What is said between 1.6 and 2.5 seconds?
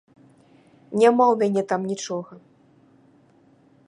там нічога.